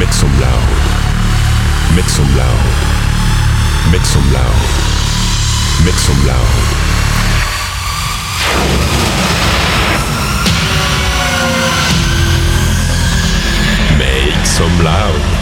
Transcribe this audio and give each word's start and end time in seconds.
Mit 0.00 0.14
zum 0.14 0.30
laut. 0.40 1.94
Mit 1.94 2.08
zum 2.08 2.24
laut. 2.34 2.48
Mit 3.90 4.06
zum 4.06 4.32
laut. 4.32 4.44
Mit 5.84 6.00
zum 6.00 6.26
laut. 6.26 6.38
Mit 13.98 14.46
zum 14.46 14.80
Loud. 14.80 15.39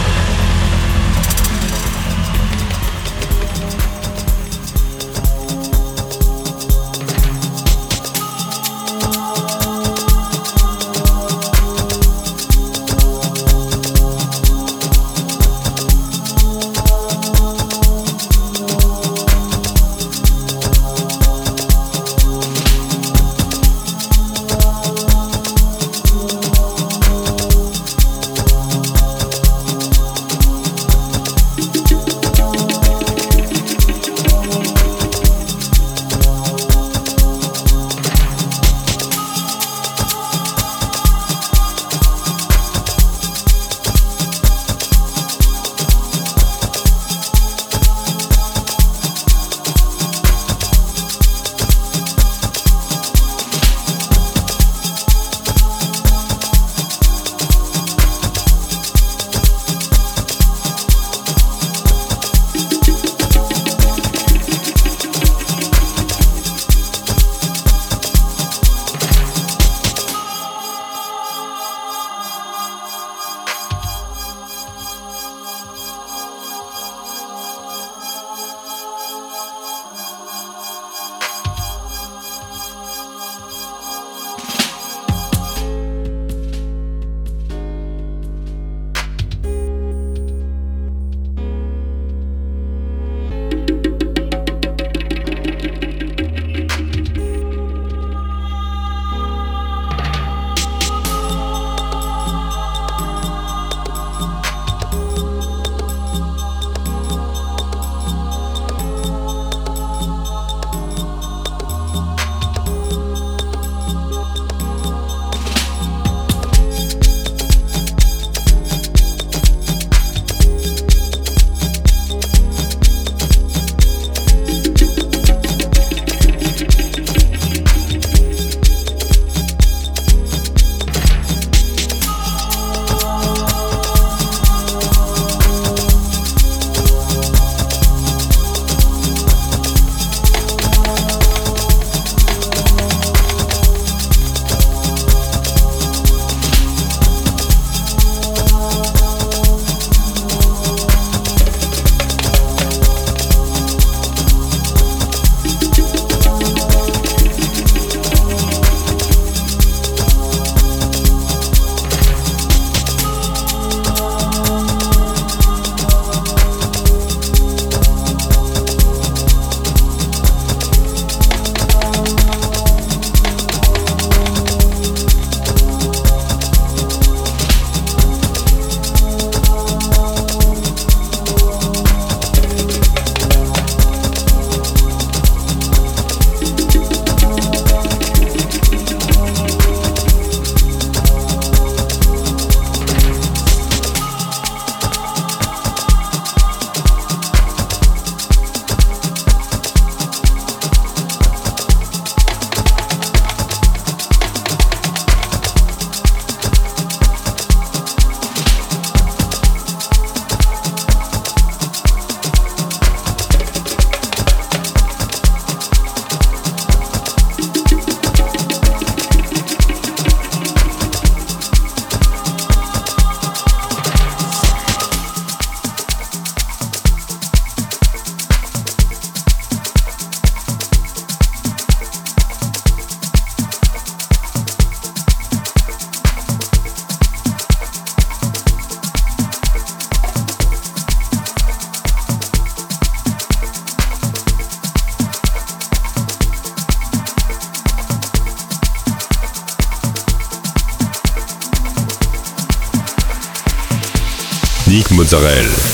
Israel. 255.11 255.68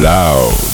Loud. 0.00 0.67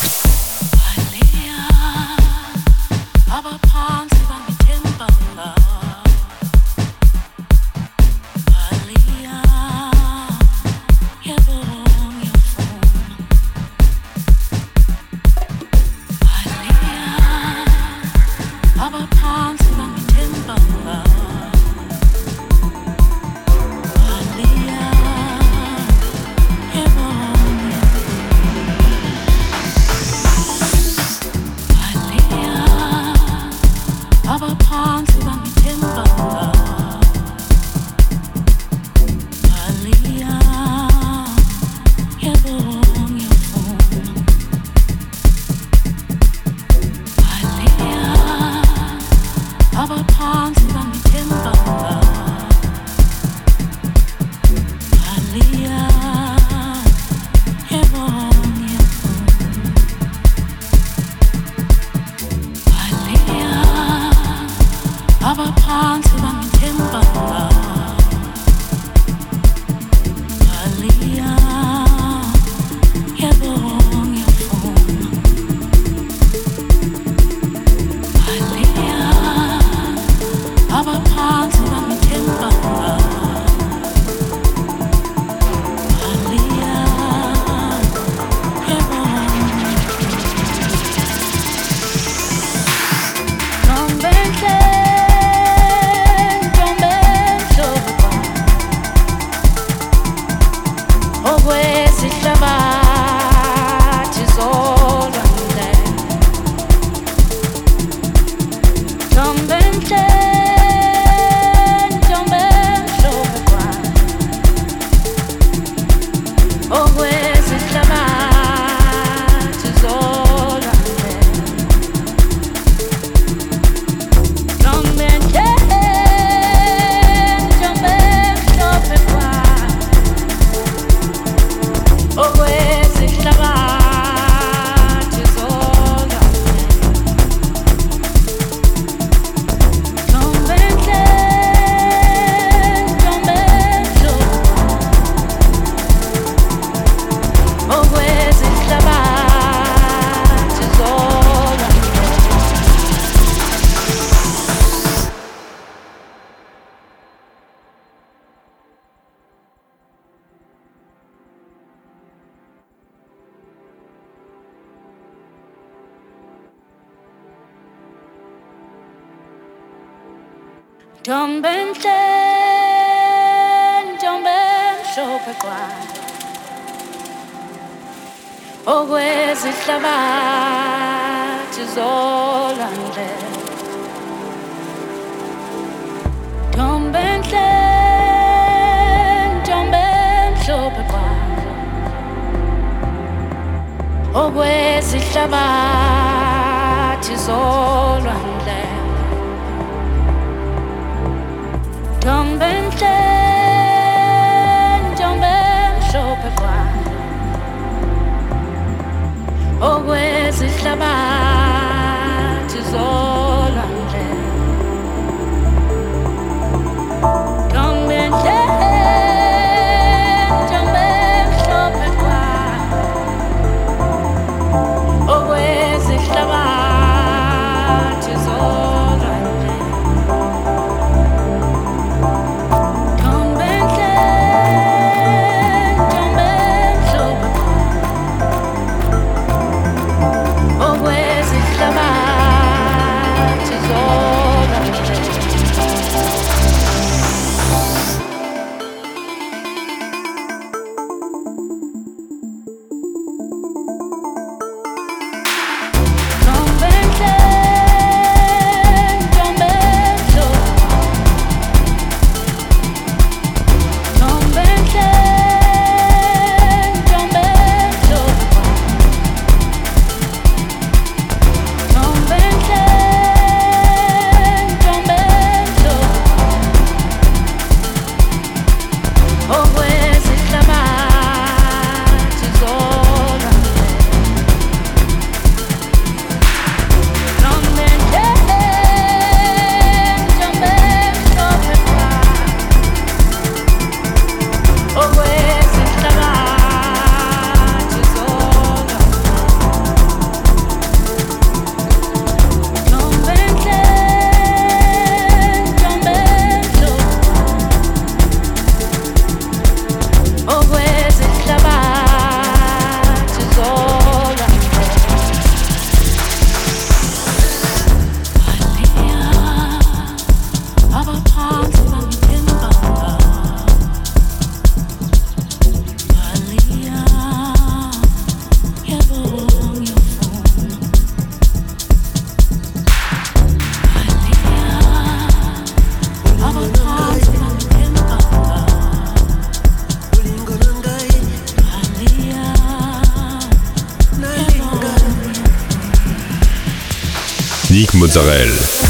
Israel. 347.97 348.64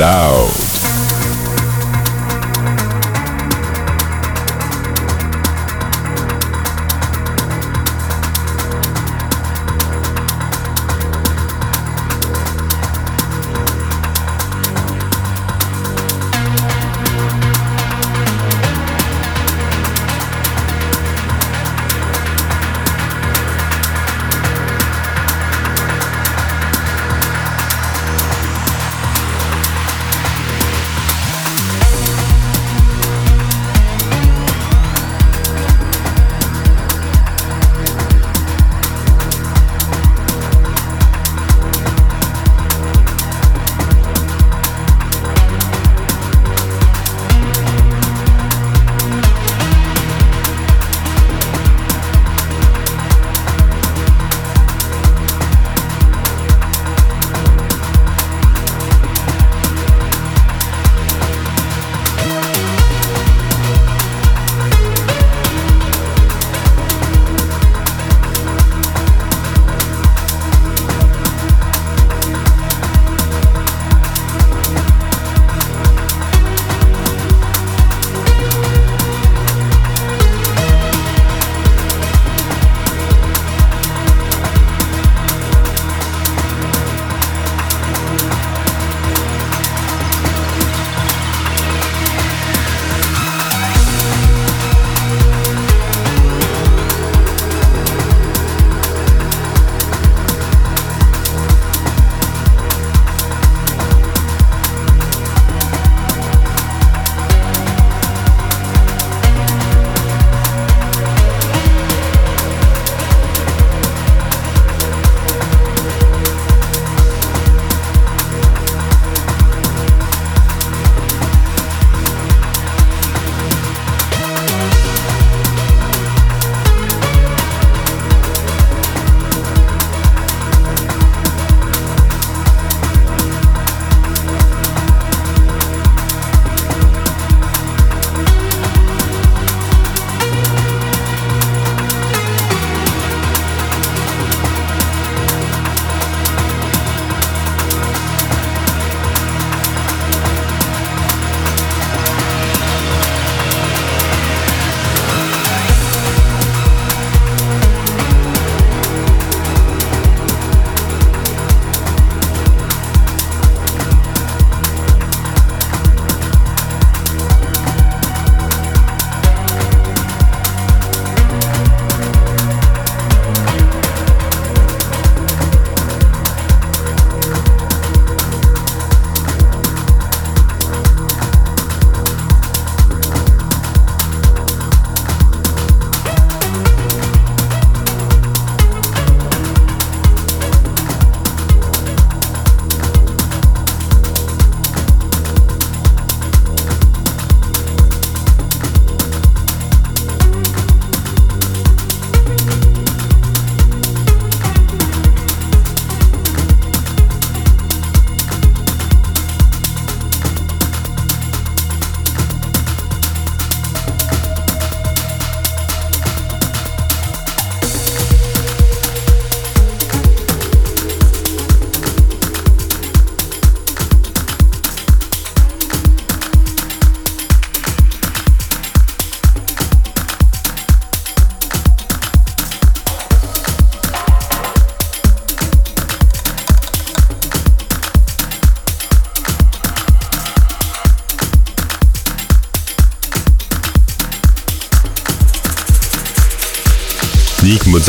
Loud. 0.00 0.59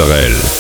Israël. 0.02 0.51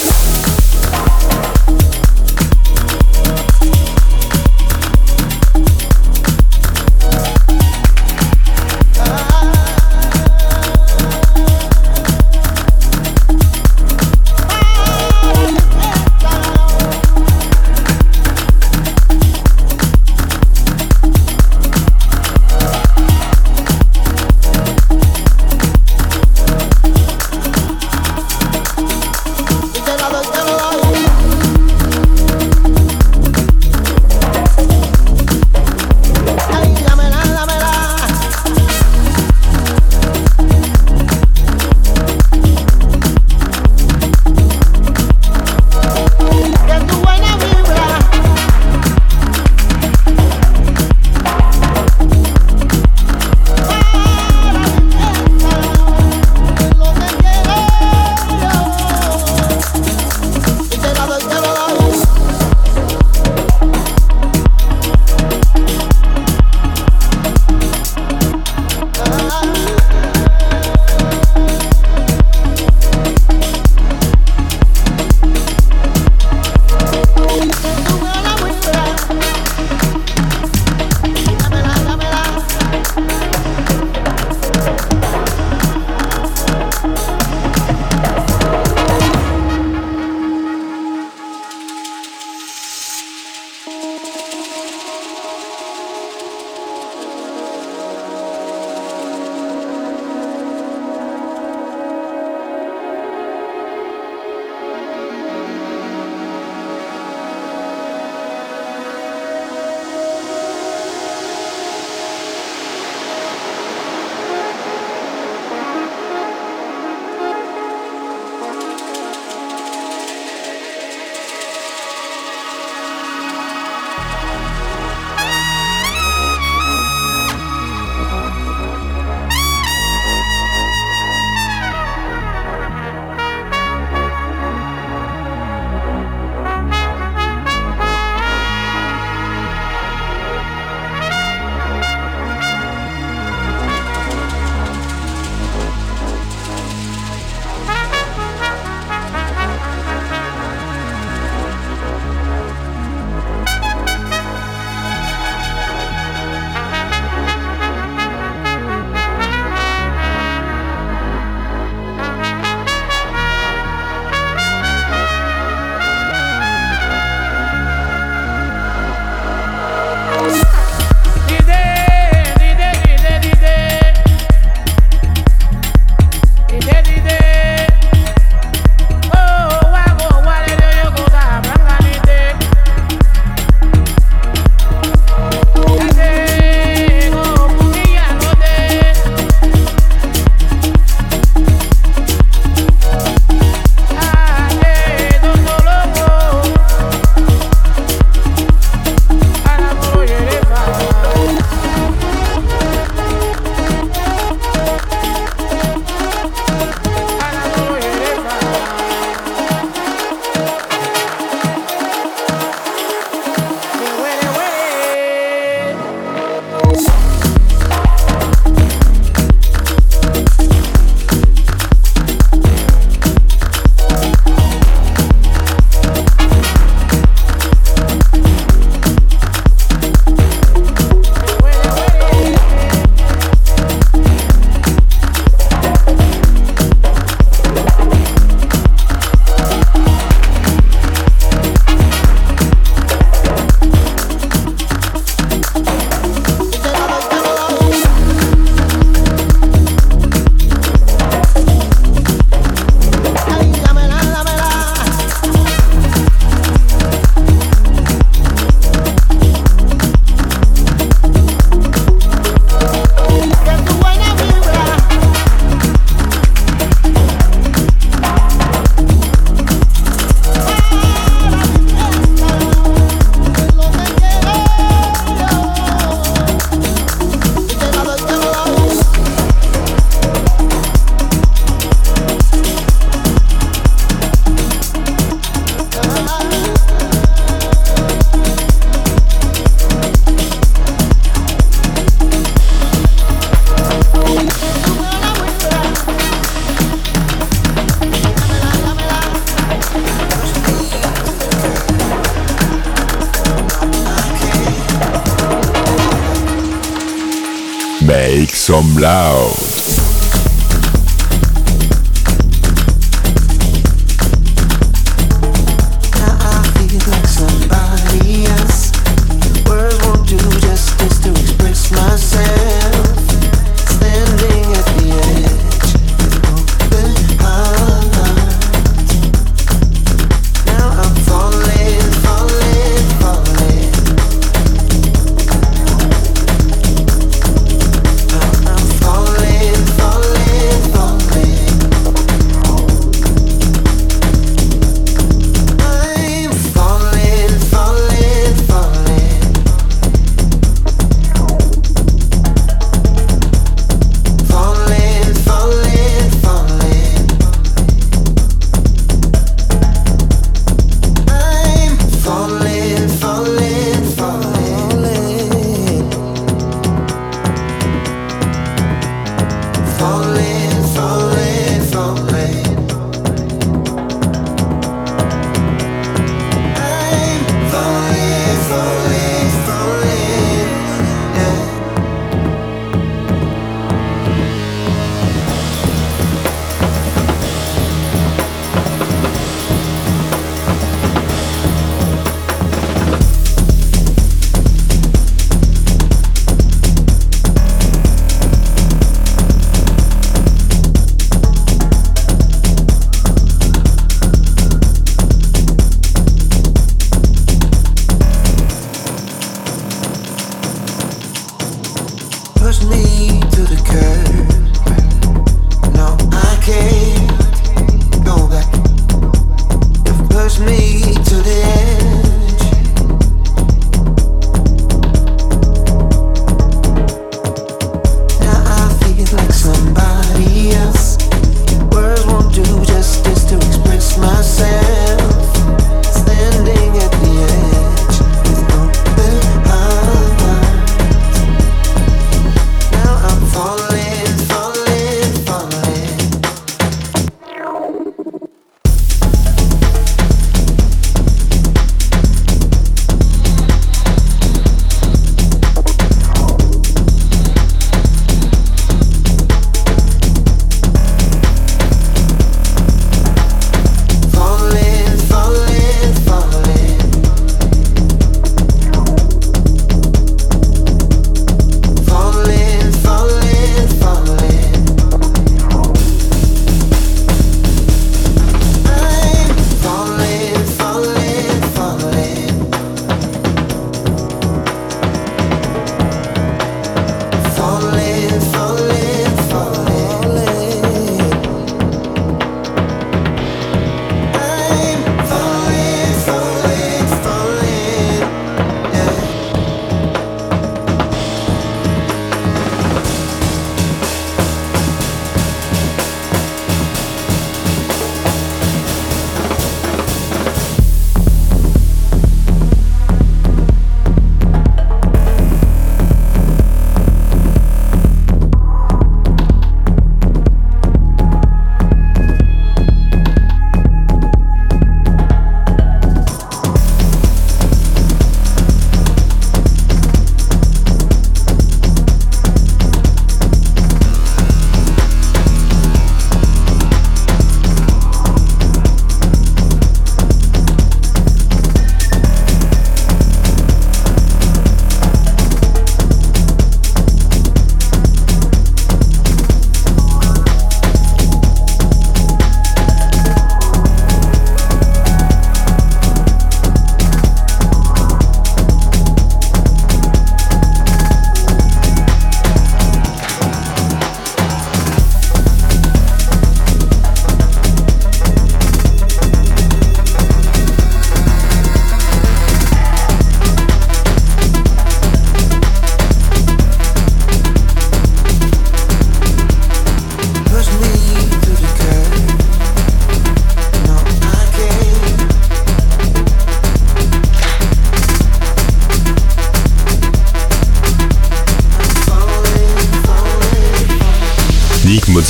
Some 308.41 308.75
loud. 308.77 309.40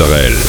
Israel. 0.01 0.40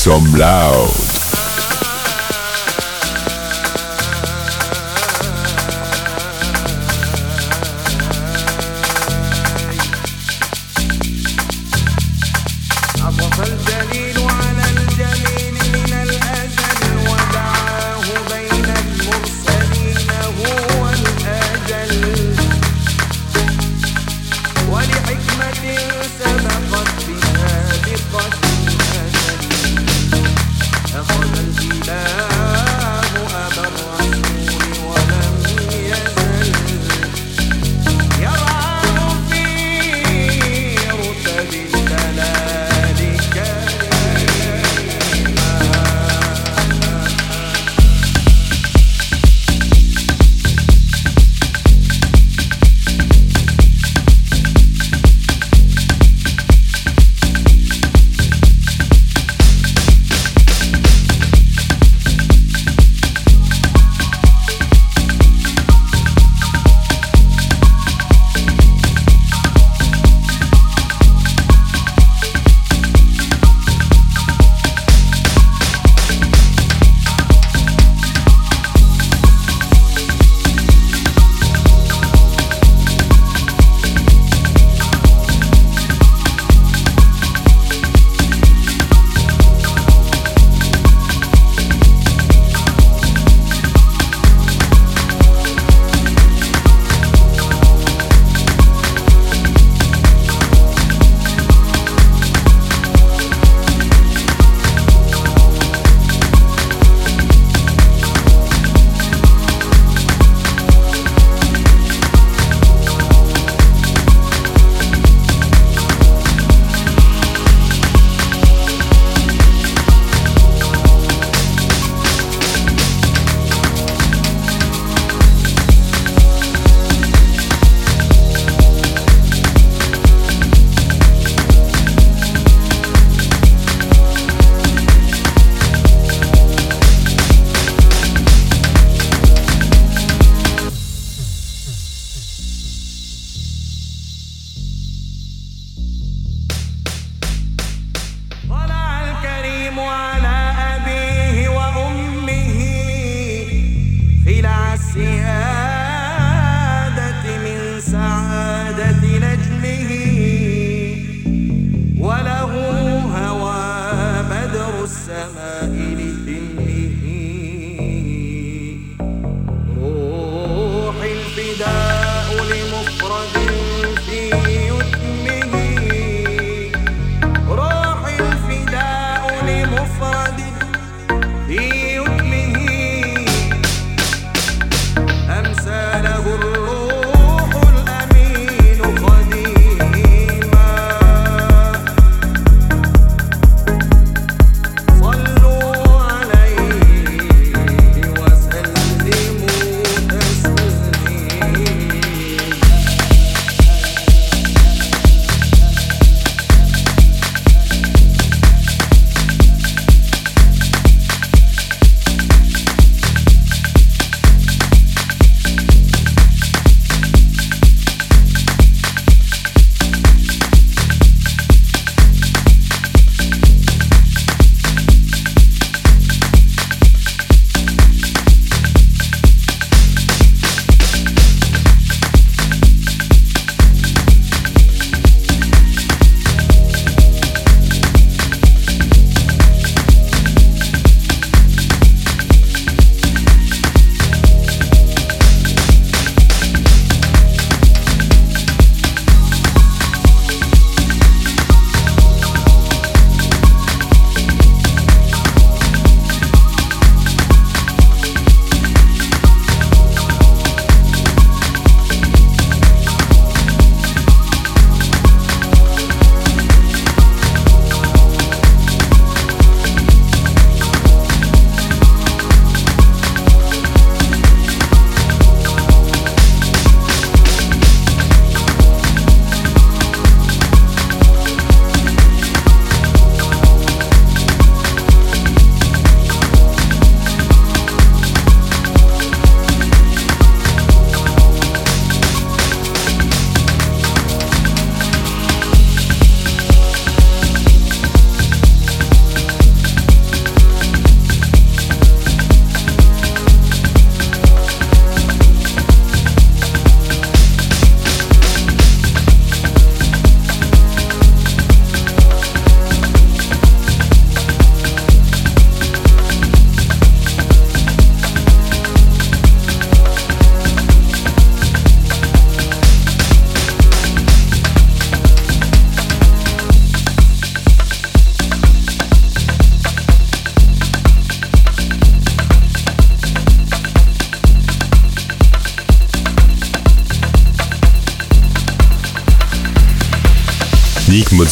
Some 0.00 0.32
loud. 0.32 1.09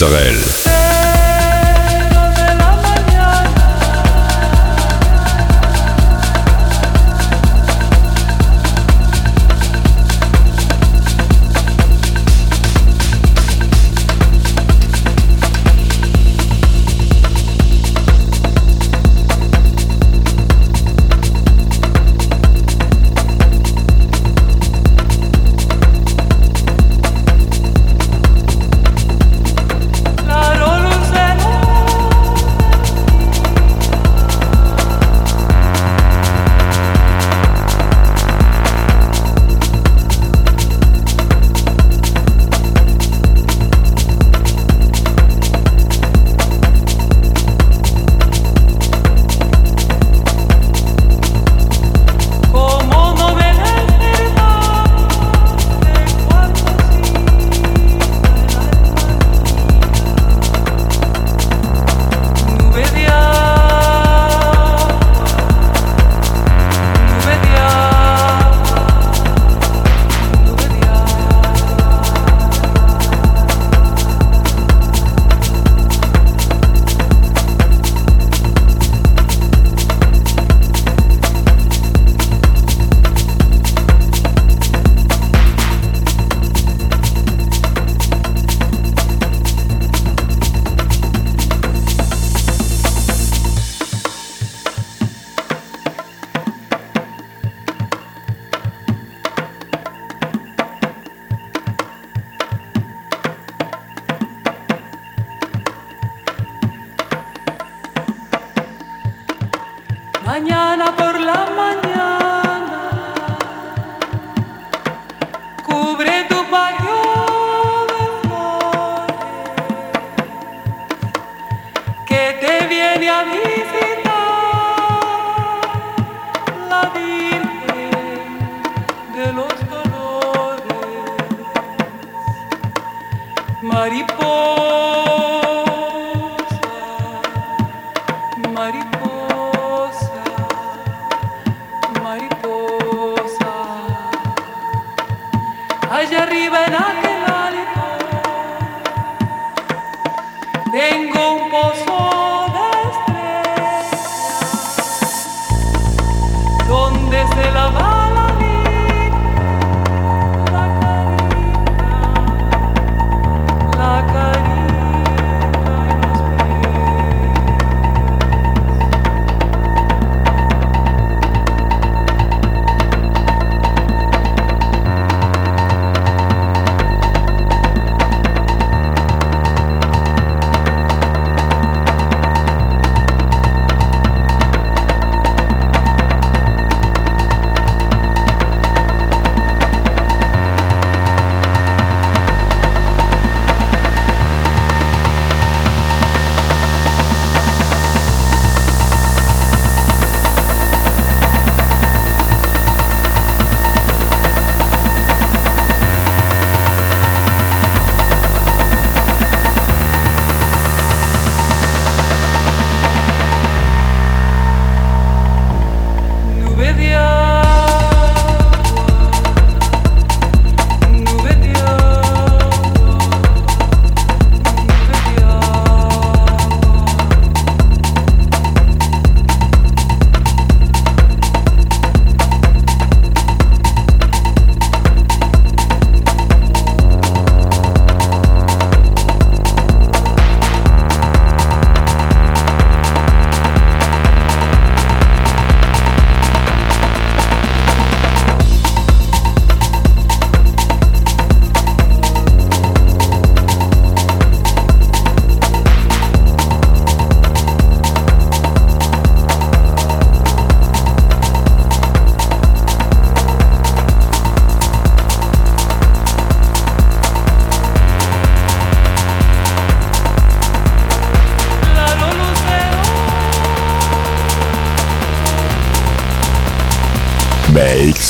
Israel. 0.01 0.58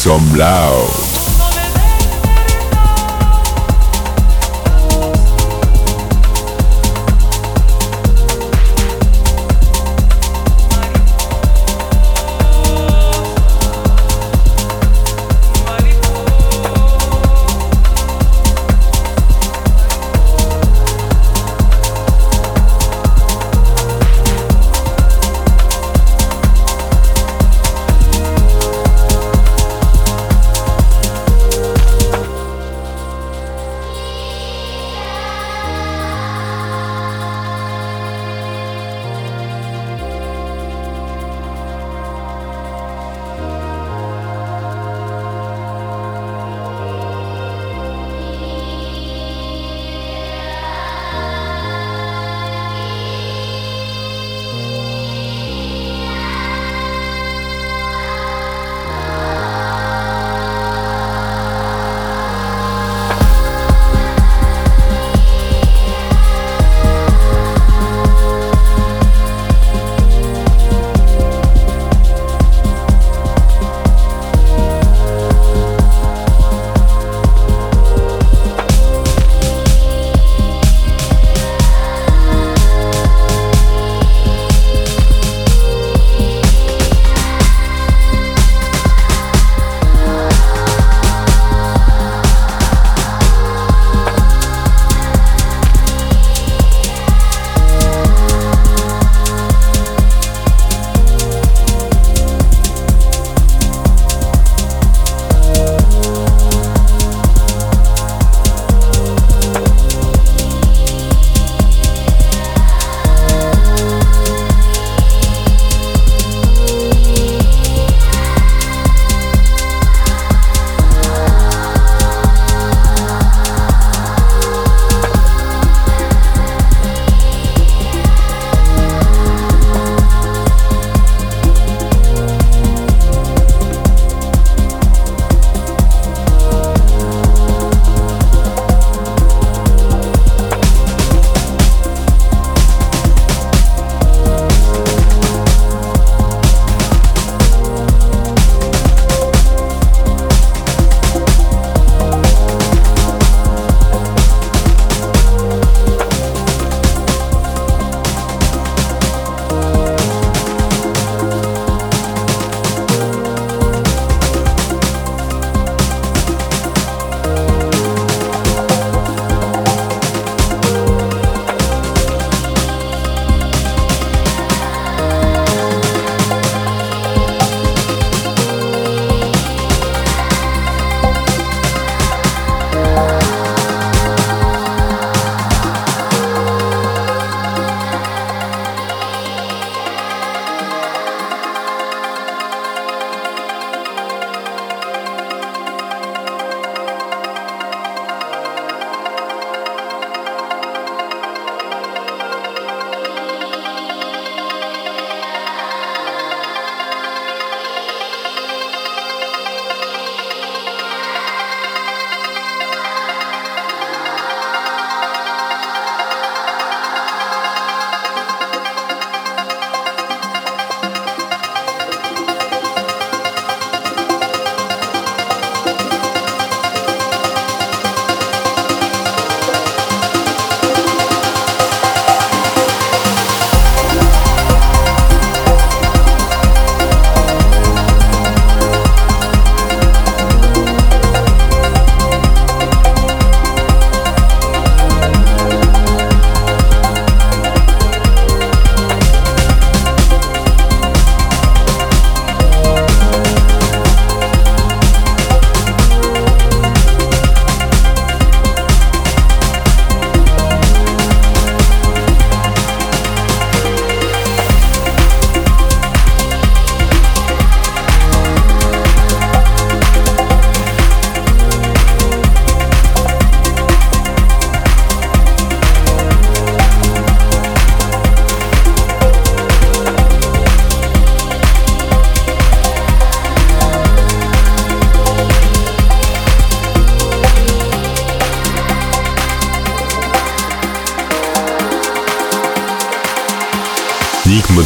Some. 0.09 0.88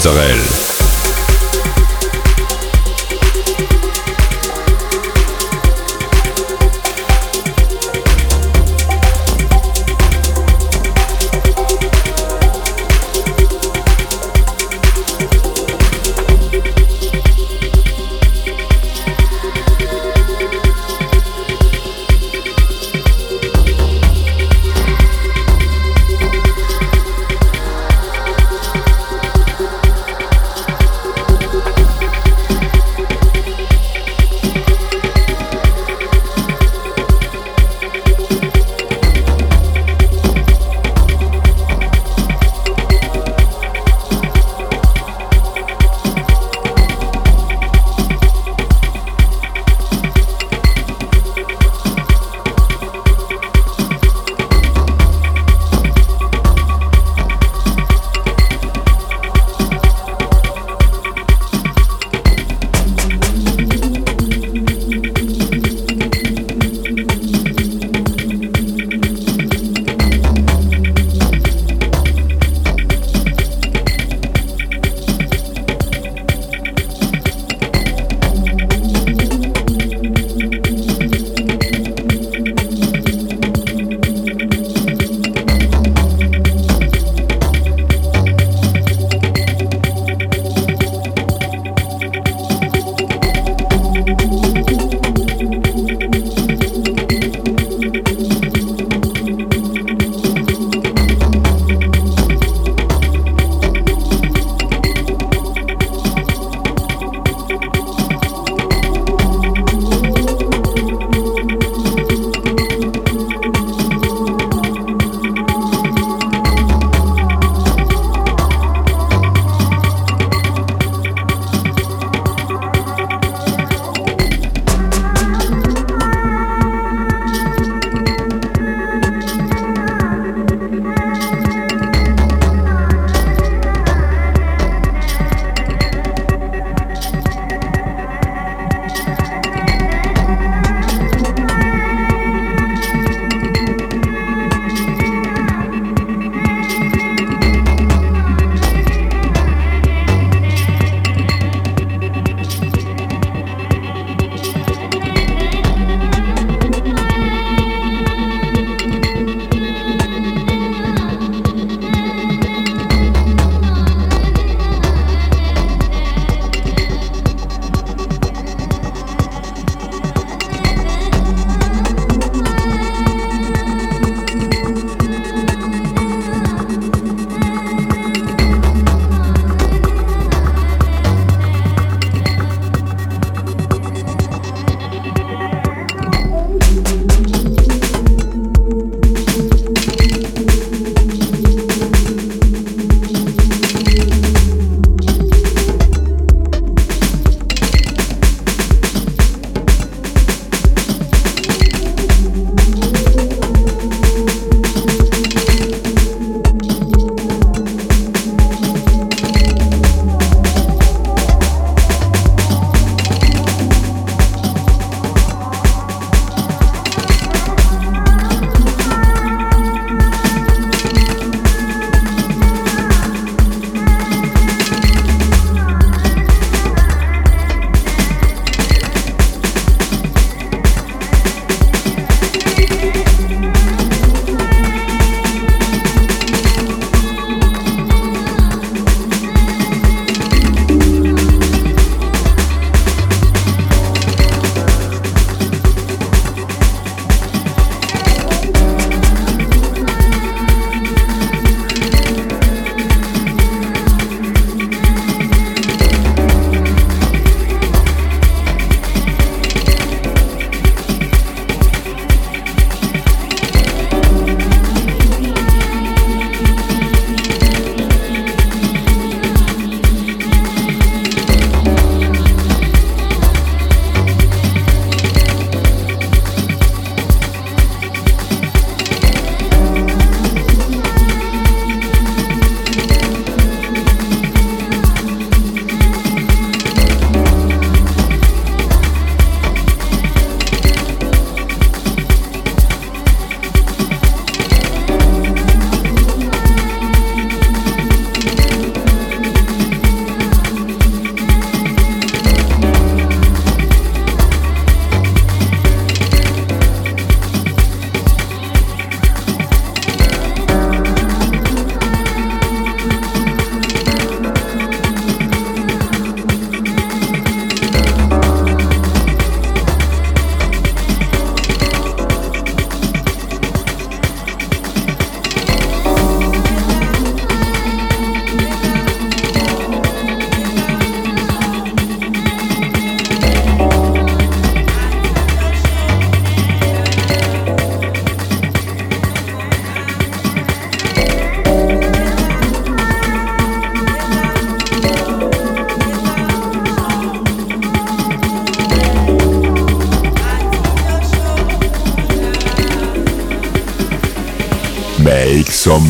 Israel. 0.05 0.62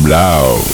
Loud. 0.07 0.72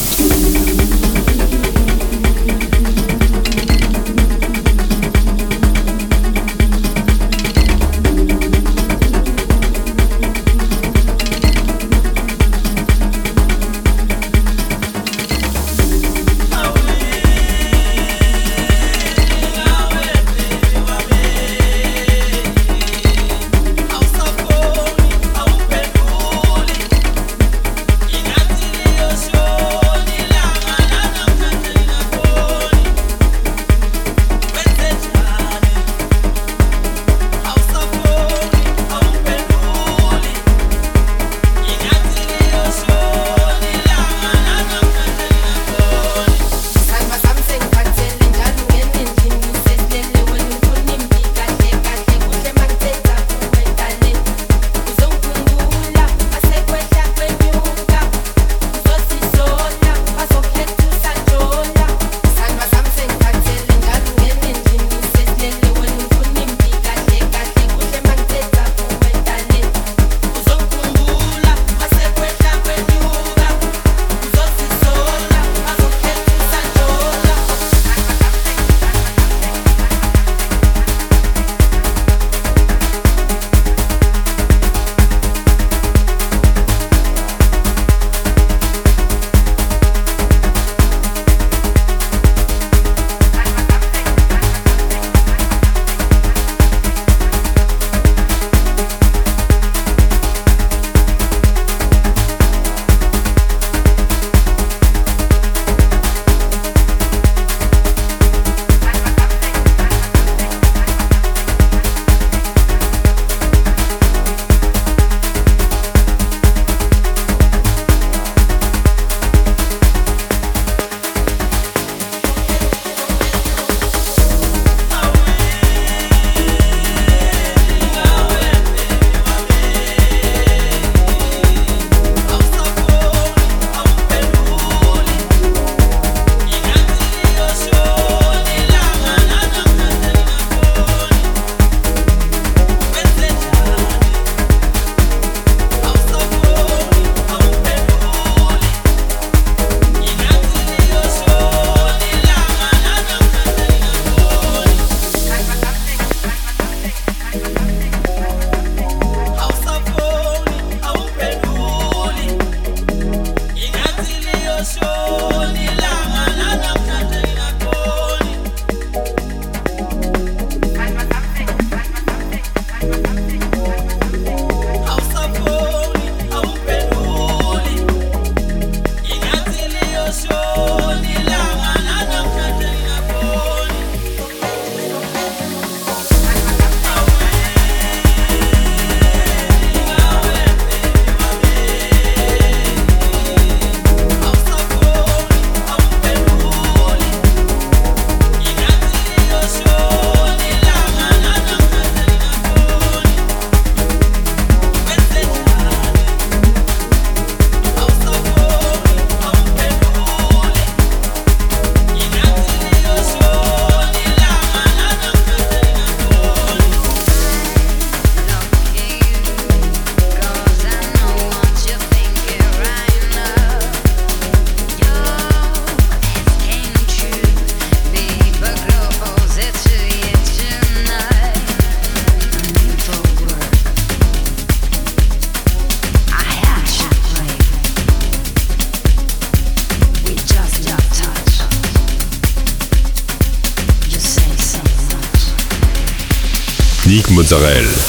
Israel. 247.32 247.89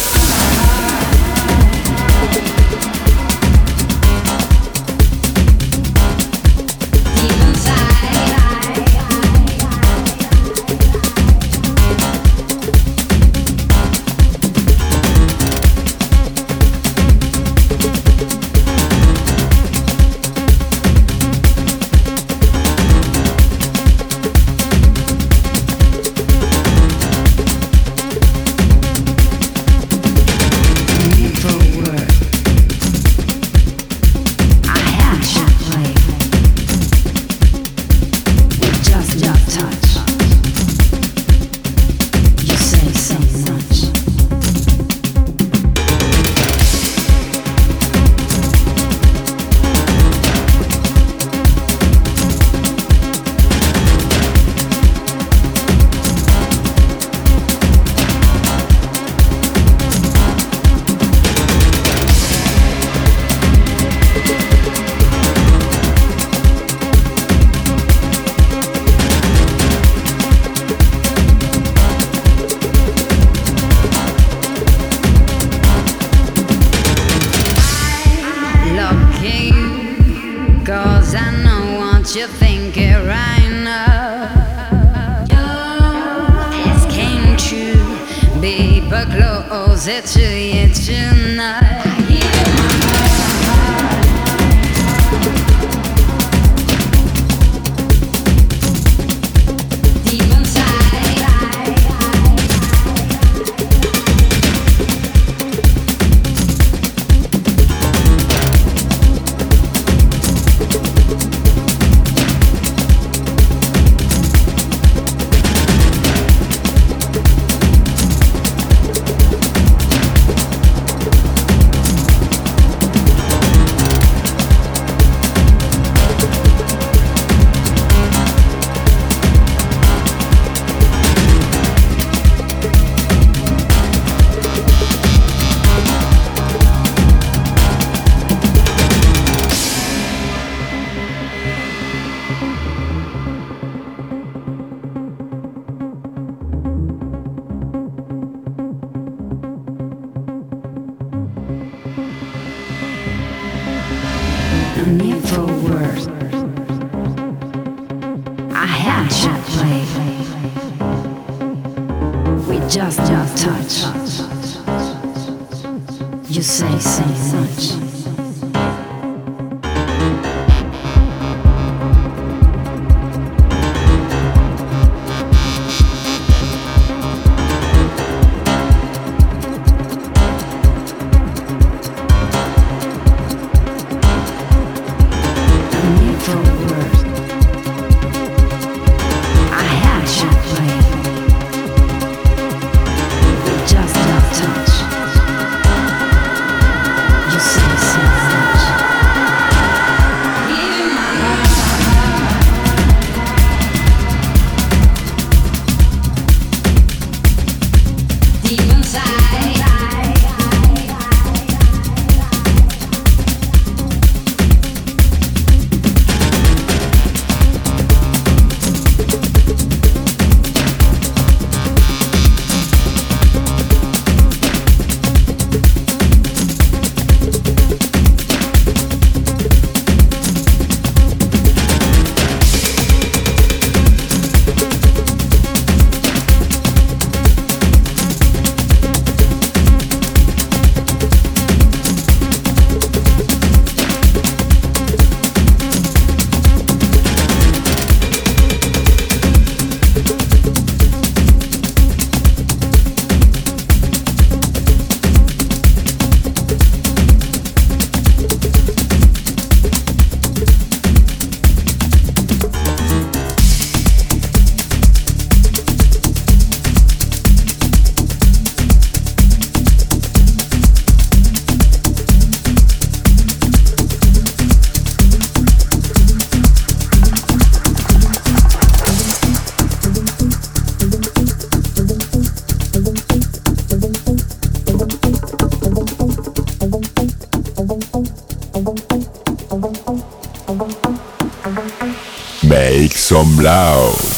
Loud. 293.12 294.09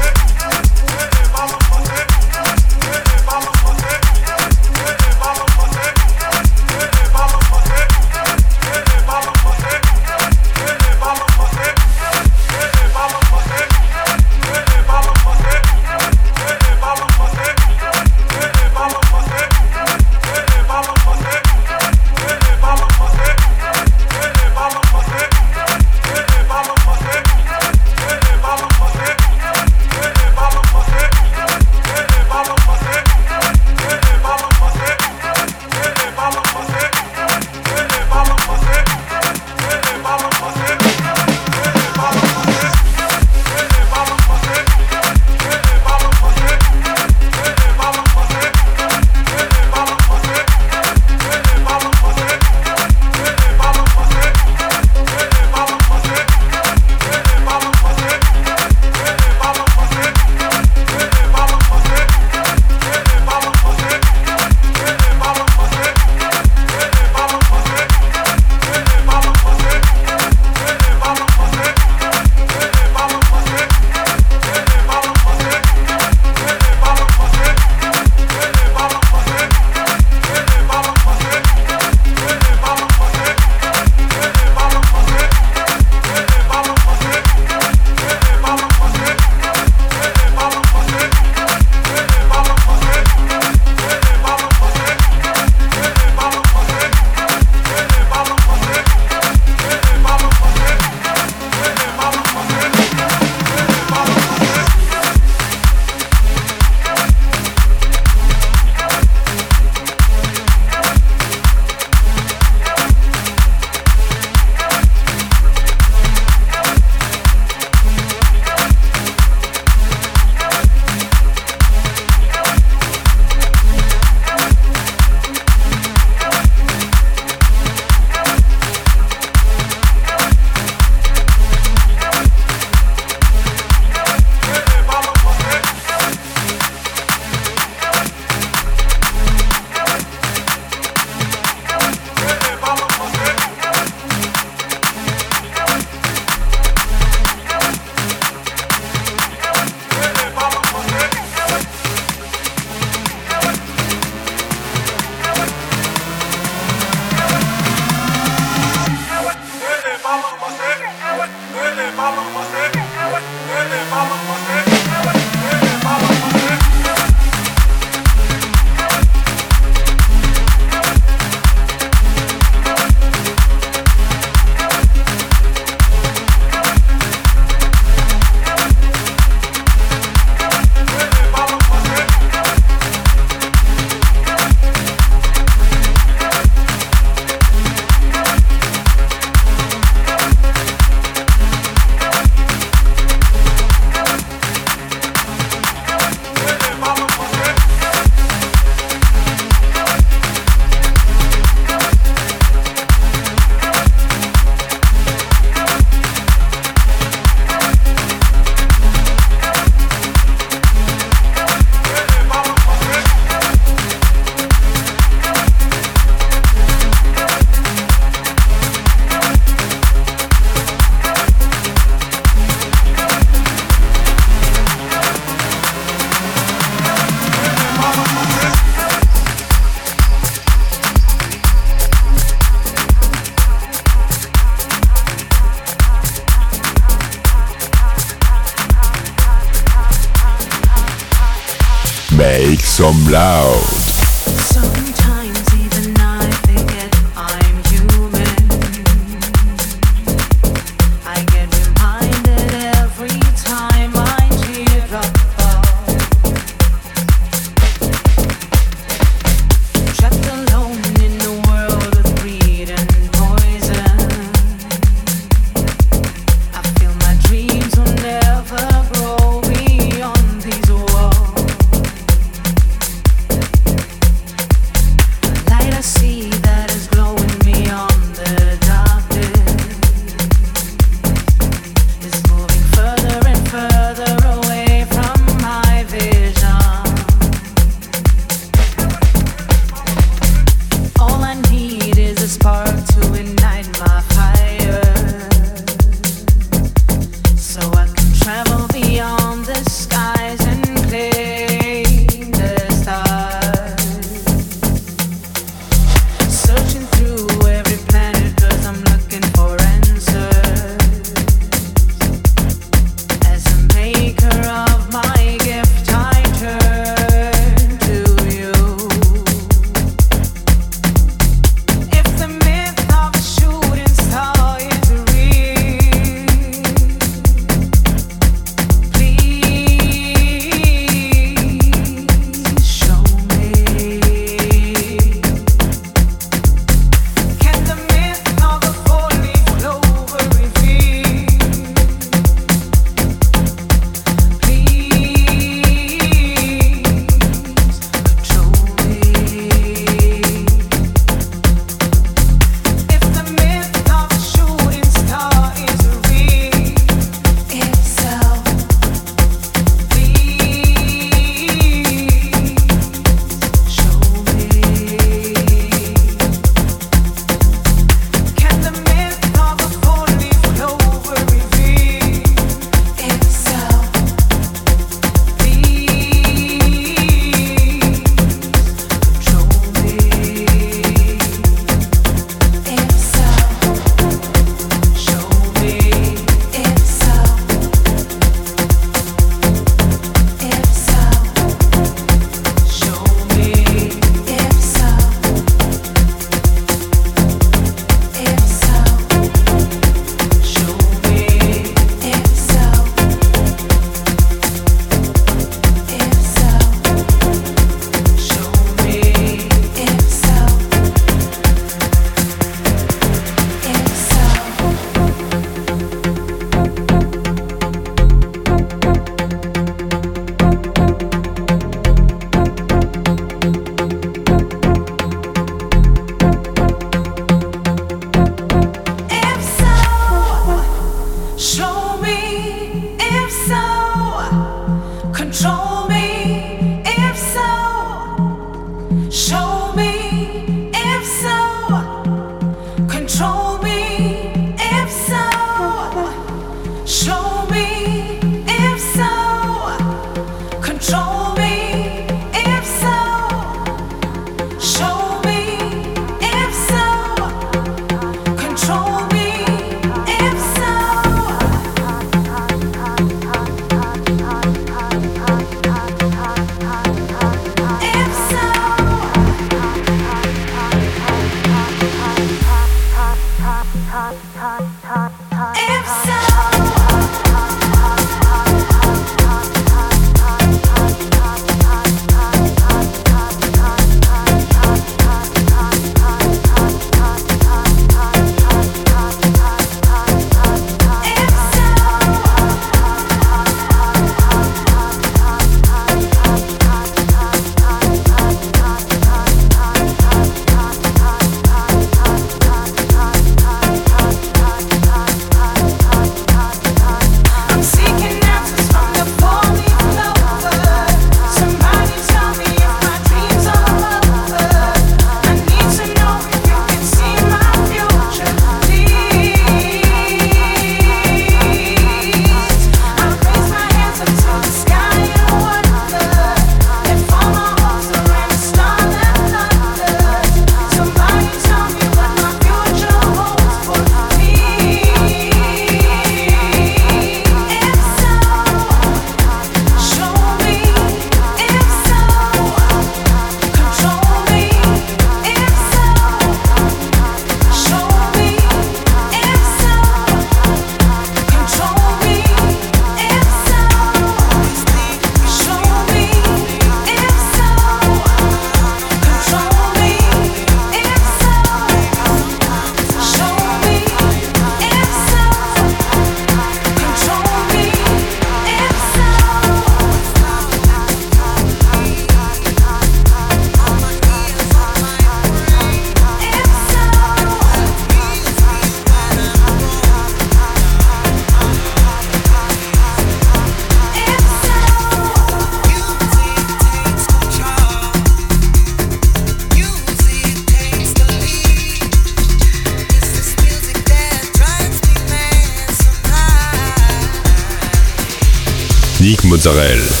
Mozzarella. 599.43 600.00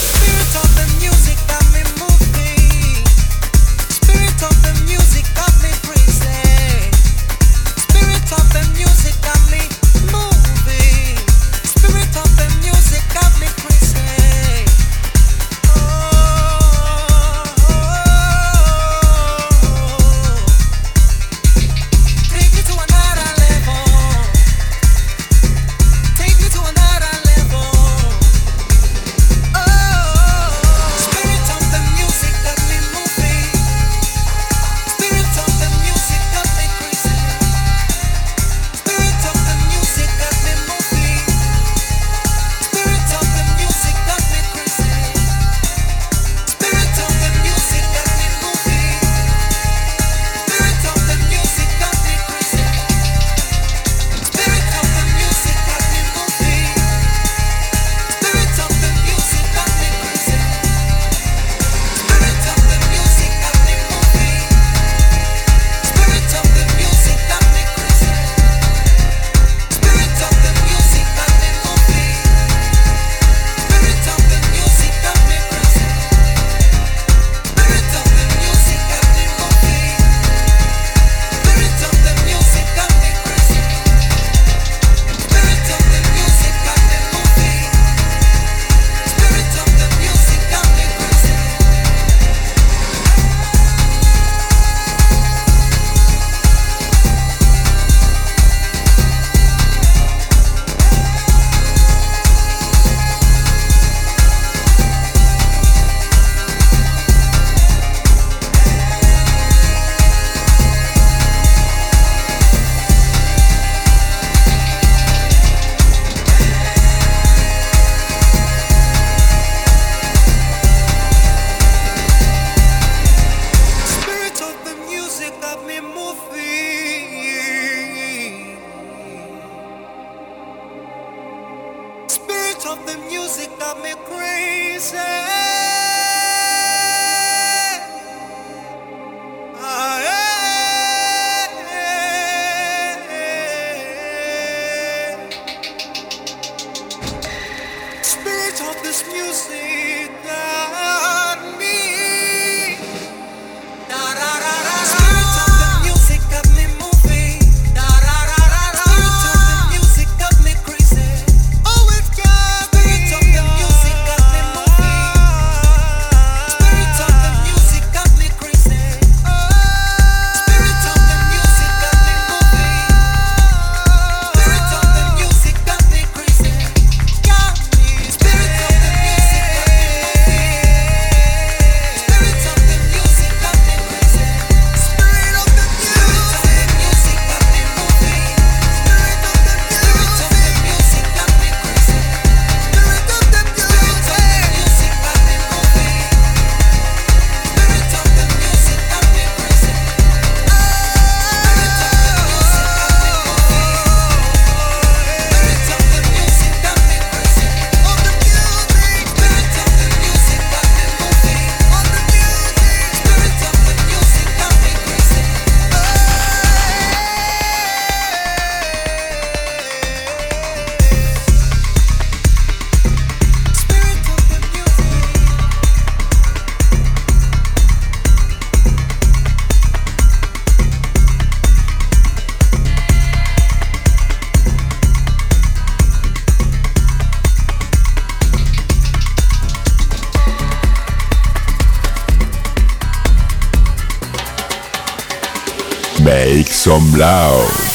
Some 246.63 246.93
loud. 246.93 247.70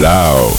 Loud. 0.00 0.55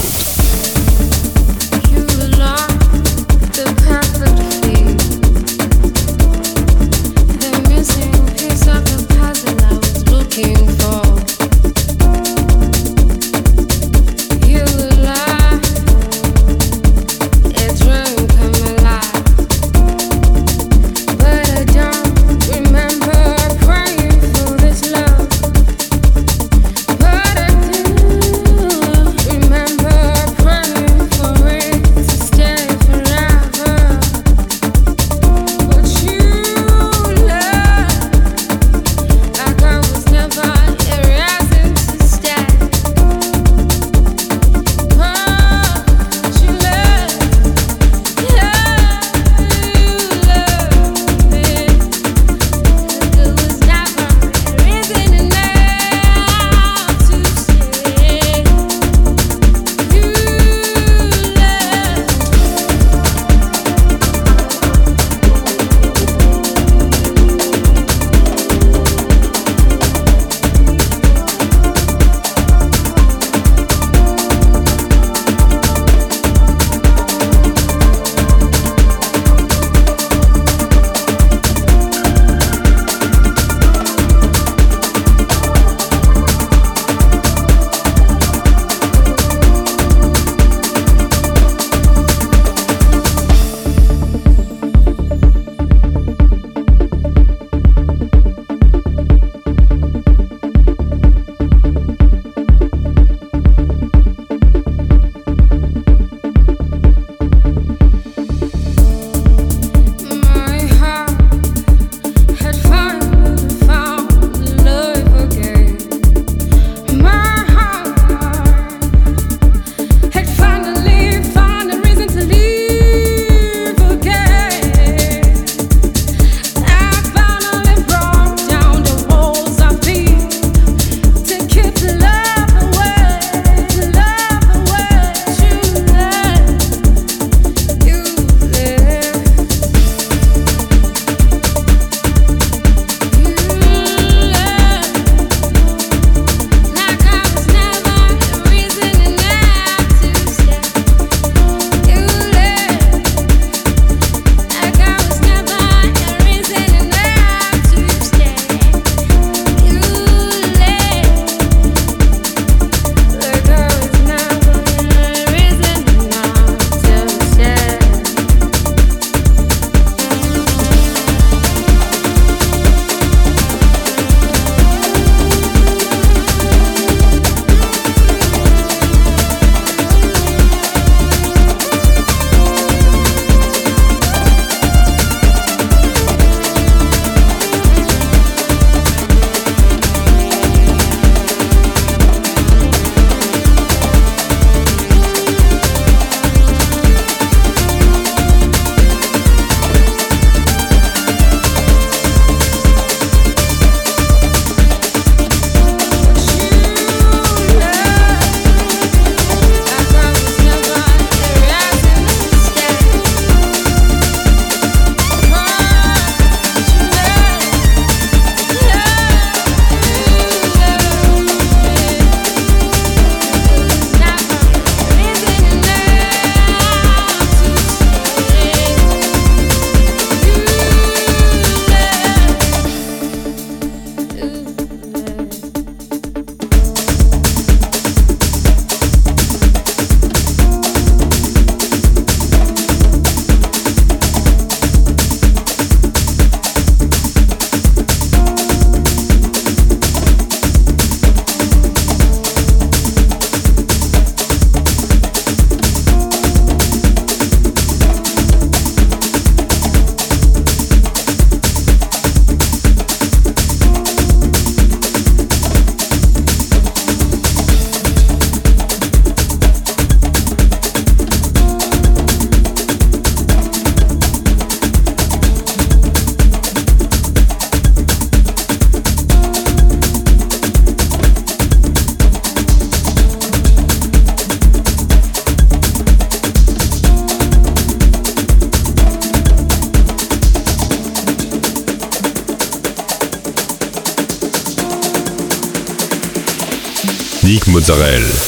Israel. 297.68 298.27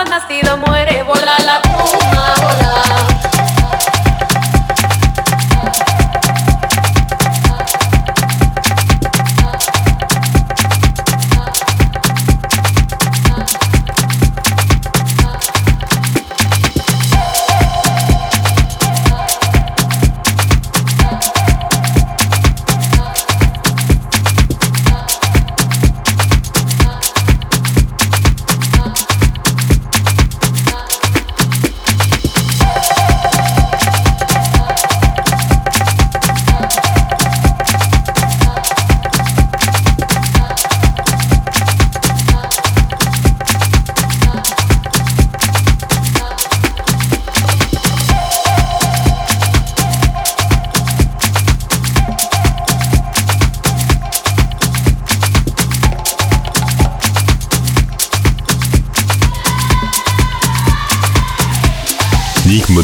Nacido 0.00 0.56
muere, 0.56 1.02
volá 1.02 1.36
la 1.44 1.71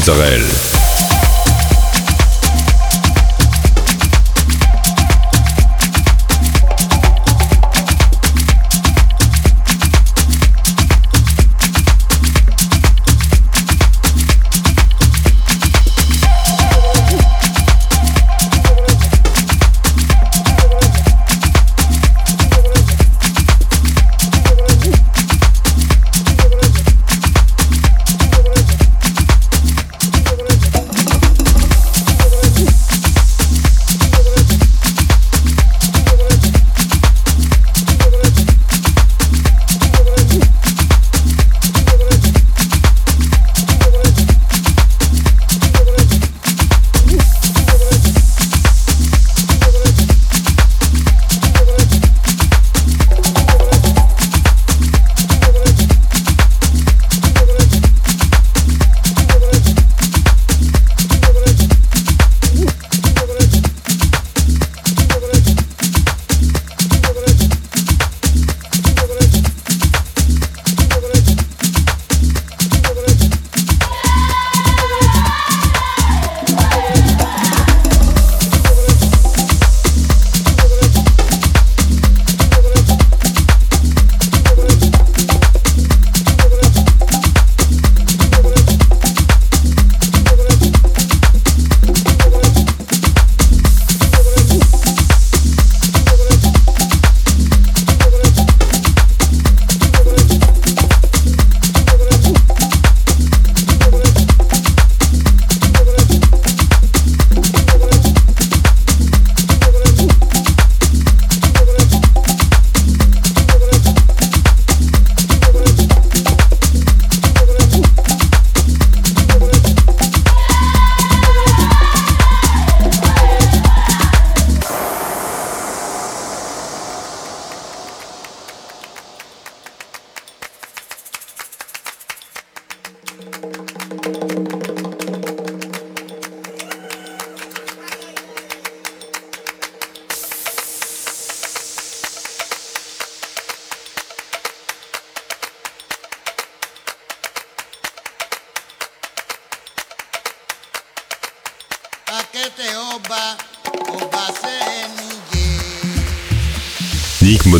Sorel. 0.09 0.58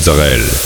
Israel. 0.09 0.58